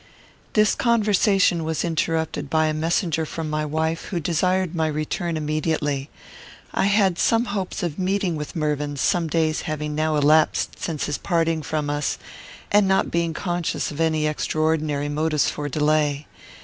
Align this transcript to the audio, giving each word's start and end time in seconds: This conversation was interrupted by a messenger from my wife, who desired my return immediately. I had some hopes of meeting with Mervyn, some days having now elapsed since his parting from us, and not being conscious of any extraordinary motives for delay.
This 0.53 0.73
conversation 0.73 1.63
was 1.63 1.85
interrupted 1.85 2.49
by 2.49 2.65
a 2.65 2.73
messenger 2.73 3.23
from 3.23 3.51
my 3.51 3.63
wife, 3.63 4.05
who 4.05 4.19
desired 4.19 4.73
my 4.73 4.87
return 4.87 5.37
immediately. 5.37 6.09
I 6.73 6.85
had 6.85 7.19
some 7.19 7.45
hopes 7.45 7.83
of 7.83 7.99
meeting 7.99 8.35
with 8.35 8.55
Mervyn, 8.55 8.97
some 8.97 9.27
days 9.27 9.61
having 9.69 9.93
now 9.93 10.15
elapsed 10.15 10.79
since 10.79 11.05
his 11.05 11.19
parting 11.19 11.61
from 11.61 11.87
us, 11.87 12.17
and 12.71 12.87
not 12.87 13.11
being 13.11 13.35
conscious 13.35 13.91
of 13.91 14.01
any 14.01 14.25
extraordinary 14.25 15.07
motives 15.07 15.49
for 15.51 15.69
delay. 15.69 16.25